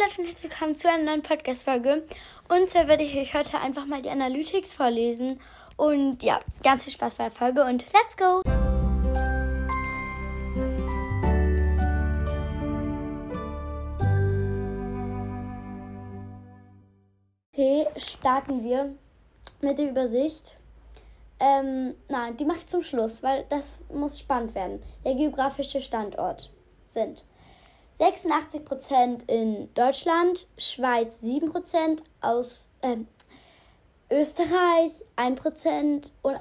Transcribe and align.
Leute 0.00 0.22
und 0.22 0.28
herzlich 0.28 0.50
willkommen 0.50 0.74
zu 0.76 0.88
einer 0.88 1.04
neuen 1.04 1.22
Podcast-Folge. 1.22 2.04
Und 2.48 2.70
zwar 2.70 2.88
werde 2.88 3.02
ich 3.02 3.18
euch 3.18 3.34
heute 3.34 3.58
einfach 3.58 3.84
mal 3.84 4.00
die 4.00 4.08
Analytics 4.08 4.72
vorlesen. 4.72 5.38
Und 5.76 6.22
ja, 6.22 6.40
ganz 6.62 6.84
viel 6.84 6.94
Spaß 6.94 7.16
bei 7.16 7.24
der 7.24 7.32
Folge 7.32 7.64
und 7.64 7.84
let's 7.92 8.16
go! 8.16 8.40
Okay, 17.52 17.86
starten 17.96 18.64
wir 18.64 18.94
mit 19.60 19.78
der 19.78 19.90
Übersicht. 19.90 20.56
Ähm, 21.40 21.94
nein, 22.08 22.38
die 22.38 22.46
mache 22.46 22.58
ich 22.58 22.66
zum 22.68 22.82
Schluss, 22.82 23.22
weil 23.22 23.44
das 23.50 23.78
muss 23.92 24.18
spannend 24.18 24.54
werden. 24.54 24.82
Der 25.04 25.14
geografische 25.14 25.82
Standort 25.82 26.50
sind 26.84 27.24
86% 28.00 29.28
in 29.30 29.68
Deutschland, 29.74 30.46
Schweiz 30.56 31.22
7%, 31.22 32.02
aus 32.22 32.70
äh, 32.80 32.96
Österreich 34.10 35.04
1% 35.16 36.10
und 36.22 36.40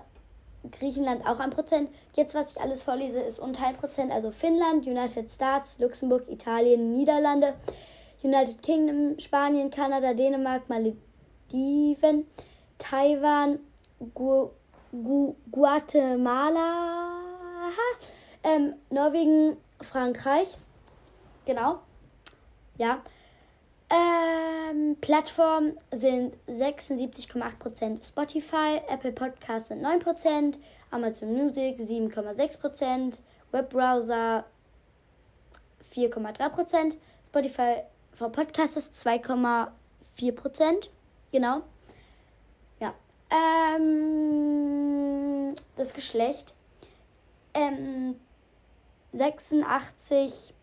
Griechenland 0.71 1.25
auch 1.27 1.39
1%. 1.39 1.87
Jetzt, 2.15 2.33
was 2.33 2.51
ich 2.51 2.61
alles 2.61 2.83
vorlese, 2.83 3.19
ist 3.19 3.39
unter 3.39 3.63
1%, 3.63 4.09
also 4.09 4.31
Finnland, 4.31 4.87
United 4.87 5.29
States, 5.29 5.77
Luxemburg, 5.79 6.29
Italien, 6.29 6.93
Niederlande, 6.93 7.53
United 8.23 8.61
Kingdom, 8.63 9.19
Spanien, 9.19 9.69
Kanada, 9.69 10.13
Dänemark, 10.13 10.69
Malediven, 10.69 12.25
Taiwan, 12.77 13.59
Gu 14.13 14.49
Gu 14.91 15.35
Guatemala, 15.51 17.11
ähm, 18.43 18.73
Norwegen, 18.89 19.57
Frankreich. 19.81 20.57
Genau. 21.49 21.79
Ja. 22.77 23.01
Ähm, 23.89 24.95
Plattformen 25.01 25.79
sind 25.91 26.35
76,8%, 26.47 28.07
Spotify, 28.07 28.81
Apple 28.87 29.13
Podcasts 29.13 29.69
sind 29.69 29.83
9%, 29.83 30.59
Amazon 30.91 31.33
Music 31.33 31.79
7,6%, 31.79 33.21
Webbrowser 33.51 34.45
4,3%, 35.91 36.97
Spotify 37.25 37.81
for 38.13 38.31
Podcasts 38.31 38.91
2,4%. 39.03 40.89
Genau. 41.31 41.63
Ja. 42.79 42.93
Ähm, 43.31 43.95
das 45.75 45.95
Geschlecht. 45.95 46.53
Ähm, 47.55 48.19
86 49.13 50.53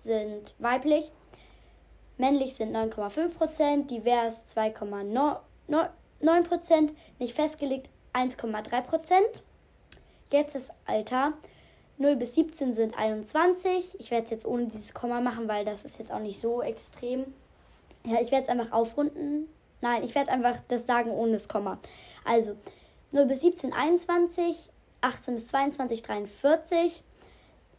sind 0.00 0.54
weiblich, 0.58 1.10
männlich 2.18 2.54
sind 2.54 2.74
9,5%, 2.74 3.86
divers 3.86 4.44
2,9%, 4.54 6.90
nicht 7.18 7.34
festgelegt 7.34 7.88
1,3%. 8.12 9.20
Jetzt 10.32 10.54
das 10.54 10.70
Alter. 10.86 11.32
0 11.98 12.16
bis 12.16 12.34
17 12.34 12.72
sind 12.72 12.96
21. 12.96 14.00
Ich 14.00 14.10
werde 14.10 14.24
es 14.24 14.30
jetzt 14.30 14.46
ohne 14.46 14.66
dieses 14.66 14.94
Komma 14.94 15.20
machen, 15.20 15.48
weil 15.48 15.64
das 15.64 15.84
ist 15.84 15.98
jetzt 15.98 16.12
auch 16.12 16.20
nicht 16.20 16.40
so 16.40 16.62
extrem. 16.62 17.34
Ja, 18.04 18.20
ich 18.20 18.30
werde 18.30 18.44
es 18.44 18.48
einfach 18.48 18.72
aufrunden. 18.72 19.48
Nein, 19.82 20.04
ich 20.04 20.14
werde 20.14 20.30
einfach 20.30 20.60
das 20.68 20.86
sagen 20.86 21.10
ohne 21.10 21.32
das 21.32 21.48
Komma. 21.48 21.78
Also 22.24 22.56
0 23.12 23.26
bis 23.26 23.42
17 23.42 23.72
21, 23.72 24.70
18 25.02 25.34
bis 25.34 25.48
22 25.48 26.02
43, 26.02 27.02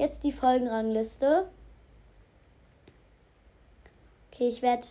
Jetzt 0.00 0.24
die 0.24 0.32
Folgenrangliste. 0.32 1.46
Okay, 4.32 4.48
ich 4.48 4.62
werde. 4.62 4.86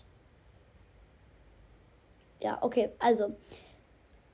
Ja, 2.44 2.60
okay, 2.62 2.92
also. 3.00 3.36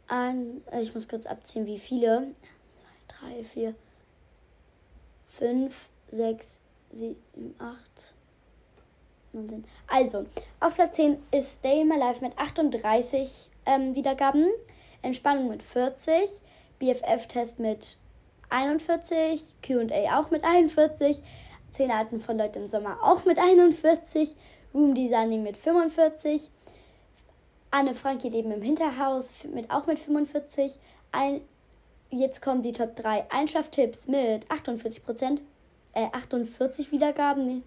Ein, 0.09 0.61
ich 0.81 0.93
muss 0.93 1.07
kurz 1.07 1.27
abziehen, 1.27 1.65
wie 1.65 1.79
viele. 1.79 2.17
1, 2.17 2.37
2, 3.07 3.35
3, 3.37 3.43
4, 3.45 3.75
5, 5.29 5.89
6, 6.11 6.61
7, 6.91 7.15
8, 7.57 8.13
9, 9.31 9.65
Also, 9.87 10.25
auf 10.59 10.75
Platz 10.75 10.97
10 10.97 11.23
ist 11.31 11.53
Stay 11.53 11.83
in 11.83 11.87
My 11.87 11.97
Life 11.97 12.19
mit 12.19 12.37
38 12.37 13.49
ähm, 13.65 13.95
Wiedergaben. 13.95 14.49
Entspannung 15.01 15.47
mit 15.47 15.63
40. 15.63 16.41
BFF-Test 16.79 17.59
mit 17.59 17.97
41, 18.49 19.55
QA 19.61 20.19
auch 20.19 20.31
mit 20.31 20.43
41, 20.43 21.21
10 21.71 21.91
Arten 21.91 22.21
von 22.21 22.37
Leuten 22.37 22.59
im 22.59 22.67
Sommer 22.67 22.97
auch 23.01 23.25
mit 23.25 23.37
41, 23.37 24.35
Room 24.73 24.95
Designing 24.95 25.43
mit 25.43 25.57
45, 25.57 26.49
Anne 27.71 27.95
Frankie 27.95 28.29
Leben 28.29 28.51
im 28.51 28.61
Hinterhaus 28.61 29.33
mit 29.53 29.71
auch 29.71 29.85
mit 29.85 29.99
45, 29.99 30.79
ein, 31.11 31.41
jetzt 32.09 32.41
kommen 32.41 32.61
die 32.61 32.71
Top 32.71 32.95
3 32.95 33.25
Einschlaftipps 33.29 34.07
mit 34.07 34.49
48%, 34.49 35.39
äh, 35.93 36.07
48 36.11 36.91
Wiedergaben, 36.91 37.63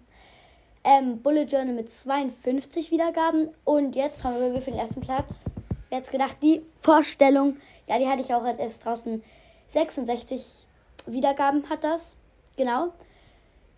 ähm, 0.83 1.21
Bullet 1.21 1.45
Journal 1.45 1.73
mit 1.75 1.89
52 1.89 2.91
Wiedergaben 2.91 3.49
und 3.65 3.95
jetzt 3.95 4.23
haben 4.23 4.53
wir 4.53 4.61
für 4.61 4.71
den 4.71 4.79
ersten 4.79 5.01
Platz. 5.01 5.45
Wer 5.89 5.99
hätte 5.99 6.11
gedacht, 6.11 6.37
die 6.41 6.61
Vorstellung, 6.81 7.57
ja, 7.87 7.97
die 7.97 8.07
hatte 8.07 8.21
ich 8.21 8.33
auch 8.33 8.43
als 8.43 8.59
erstes 8.59 8.79
draußen. 8.79 9.23
66 9.69 10.67
Wiedergaben 11.11 11.69
hat 11.69 11.83
das. 11.83 12.15
Genau. 12.57 12.93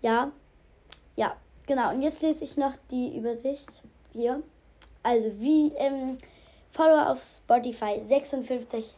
Ja. 0.01 0.31
Ja, 1.15 1.35
genau. 1.67 1.91
Und 1.91 2.01
jetzt 2.01 2.21
lese 2.21 2.43
ich 2.43 2.57
noch 2.57 2.75
die 2.89 3.17
Übersicht 3.17 3.83
hier. 4.13 4.41
Also 5.03 5.39
wie 5.39 5.71
ähm, 5.77 6.17
Follower 6.71 7.09
auf 7.09 7.21
Spotify 7.21 8.01
56. 8.05 8.95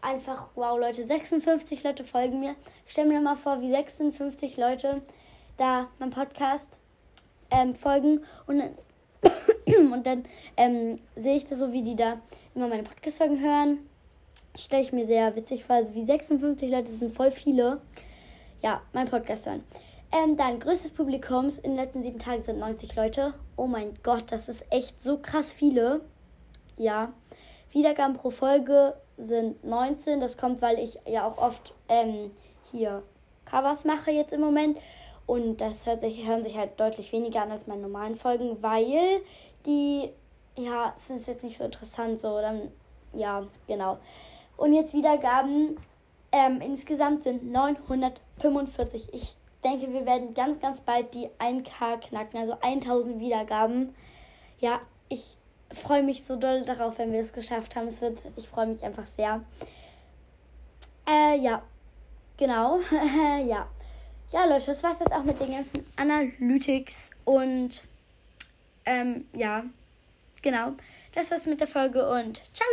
Einfach, 0.00 0.48
wow, 0.54 0.78
Leute, 0.78 1.06
56 1.06 1.84
Leute 1.84 2.04
folgen 2.04 2.40
mir. 2.40 2.56
Ich 2.86 2.92
stelle 2.92 3.08
mir 3.08 3.20
mal 3.20 3.36
vor, 3.36 3.60
wie 3.60 3.70
56 3.70 4.56
Leute 4.56 5.02
da 5.56 5.88
meinem 5.98 6.10
Podcast 6.10 6.68
ähm, 7.50 7.76
folgen 7.76 8.24
und 8.46 8.58
dann, 8.58 8.74
und 9.92 10.06
dann 10.06 10.24
ähm, 10.56 10.96
sehe 11.14 11.36
ich 11.36 11.44
das 11.44 11.60
so, 11.60 11.72
wie 11.72 11.82
die 11.82 11.94
da 11.94 12.20
immer 12.54 12.66
meine 12.66 12.82
Podcast-Folgen 12.82 13.40
hören 13.40 13.78
stelle 14.56 14.82
ich 14.82 14.92
mir 14.92 15.06
sehr 15.06 15.34
witzig 15.36 15.64
vor. 15.64 15.76
Also 15.76 15.94
wie 15.94 16.04
56 16.04 16.70
Leute 16.70 16.92
sind 16.92 17.14
voll 17.14 17.30
viele. 17.30 17.80
Ja, 18.62 18.82
mein 18.92 19.08
Podcast 19.08 19.46
hören. 19.46 19.64
Ähm, 20.12 20.36
dann 20.36 20.60
größtes 20.60 20.92
Publikums 20.92 21.58
in 21.58 21.70
den 21.70 21.76
letzten 21.76 22.02
sieben 22.02 22.18
Tagen 22.18 22.42
sind 22.42 22.58
90 22.58 22.94
Leute. 22.96 23.34
Oh 23.56 23.66
mein 23.66 23.94
Gott, 24.02 24.30
das 24.30 24.48
ist 24.48 24.64
echt 24.70 25.02
so 25.02 25.18
krass 25.18 25.52
viele. 25.52 26.02
Ja. 26.76 27.12
Wiedergaben 27.70 28.16
pro 28.16 28.30
Folge 28.30 28.94
sind 29.16 29.64
19. 29.64 30.20
Das 30.20 30.36
kommt, 30.36 30.60
weil 30.60 30.78
ich 30.78 30.98
ja 31.06 31.26
auch 31.26 31.38
oft 31.38 31.74
ähm, 31.88 32.30
hier 32.64 33.02
Covers 33.46 33.84
mache 33.84 34.10
jetzt 34.10 34.32
im 34.32 34.40
Moment. 34.40 34.78
Und 35.26 35.60
das 35.60 35.86
hört 35.86 36.00
sich, 36.02 36.26
hören 36.26 36.44
sich 36.44 36.58
halt 36.58 36.78
deutlich 36.78 37.12
weniger 37.12 37.42
an 37.42 37.52
als 37.52 37.66
meine 37.66 37.82
normalen 37.82 38.16
Folgen, 38.16 38.62
weil 38.62 39.22
die, 39.64 40.10
ja, 40.56 40.92
es 40.94 41.08
ist 41.10 41.26
jetzt 41.26 41.44
nicht 41.44 41.56
so 41.56 41.64
interessant 41.64 42.20
so. 42.20 42.40
Dann, 42.40 42.70
ja, 43.14 43.46
genau. 43.66 43.98
Und 44.62 44.74
jetzt 44.74 44.94
Wiedergaben 44.94 45.76
ähm, 46.30 46.60
insgesamt 46.60 47.24
sind 47.24 47.50
945. 47.50 49.12
Ich 49.12 49.34
denke, 49.64 49.92
wir 49.92 50.06
werden 50.06 50.34
ganz, 50.34 50.60
ganz 50.60 50.80
bald 50.80 51.12
die 51.14 51.26
1K 51.40 51.98
knacken, 51.98 52.38
also 52.38 52.56
1000 52.60 53.18
Wiedergaben. 53.18 53.92
Ja, 54.60 54.80
ich 55.08 55.36
freue 55.74 56.04
mich 56.04 56.22
so 56.22 56.36
doll 56.36 56.64
darauf, 56.64 56.96
wenn 56.98 57.10
wir 57.10 57.20
das 57.20 57.32
geschafft 57.32 57.74
haben. 57.74 57.88
Es 57.88 58.00
wird, 58.00 58.20
ich 58.36 58.48
freue 58.48 58.68
mich 58.68 58.84
einfach 58.84 59.02
sehr. 59.16 59.42
Äh, 61.08 61.40
ja, 61.40 61.60
genau. 62.36 62.78
ja. 63.44 63.66
Ja, 64.30 64.44
Leute, 64.44 64.66
das 64.66 64.84
war's 64.84 65.00
jetzt 65.00 65.12
auch 65.12 65.24
mit 65.24 65.40
den 65.40 65.50
ganzen 65.50 65.84
Analytics 65.96 67.10
und 67.24 67.82
ähm, 68.84 69.26
ja, 69.32 69.64
genau. 70.40 70.74
Das 71.16 71.32
war's 71.32 71.46
mit 71.46 71.60
der 71.60 71.66
Folge 71.66 72.08
und 72.08 72.44
ciao! 72.54 72.68